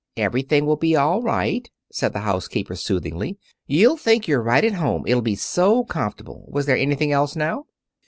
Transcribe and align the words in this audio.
"Everything 0.17 0.65
will 0.65 0.77
be 0.77 0.95
all 0.95 1.21
right," 1.21 1.69
said 1.91 2.11
the 2.11 2.21
housekeeper, 2.21 2.75
soothingly. 2.75 3.37
"You'll 3.67 3.97
think 3.97 4.27
you're 4.27 4.41
right 4.41 4.65
at 4.65 4.73
home, 4.73 5.03
it'll 5.05 5.21
be 5.21 5.35
so 5.35 5.83
comfortable. 5.83 6.43
Was 6.47 6.65
there 6.65 6.75
anything 6.75 7.11
else, 7.11 7.35
now?" 7.35 7.67